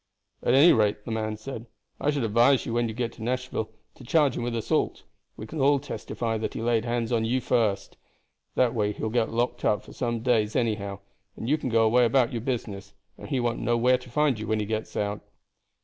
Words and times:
"At 0.41 0.55
any 0.55 0.73
rate," 0.73 1.05
the 1.05 1.11
man 1.11 1.37
said, 1.37 1.67
"I 1.99 2.09
should 2.09 2.23
advise 2.23 2.65
you 2.65 2.73
when 2.73 2.87
you 2.87 2.95
get 2.95 3.11
to 3.13 3.21
Nashville 3.23 3.69
to 3.93 4.03
charge 4.03 4.35
him 4.35 4.41
with 4.41 4.55
assault. 4.55 5.03
We 5.37 5.45
can 5.45 5.61
all 5.61 5.77
testify 5.77 6.39
that 6.39 6.55
he 6.55 6.61
laid 6.63 6.85
hands 6.85 7.11
on 7.11 7.23
you 7.23 7.39
first. 7.39 7.97
That 8.55 8.73
way 8.73 8.93
he 8.93 9.03
will 9.03 9.11
get 9.11 9.29
locked 9.29 9.63
up 9.63 9.83
for 9.83 9.93
some 9.93 10.21
days 10.21 10.55
anyhow, 10.55 11.01
and 11.37 11.47
you 11.47 11.55
can 11.55 11.69
go 11.69 11.83
away 11.83 12.03
about 12.03 12.31
your 12.31 12.41
business, 12.41 12.95
and 13.15 13.27
he 13.29 13.39
won't 13.39 13.59
know 13.59 13.77
where 13.77 13.99
to 13.99 14.09
find 14.09 14.39
you 14.39 14.47
when 14.47 14.59
he 14.59 14.65
gets 14.65 14.97
out." 14.97 15.21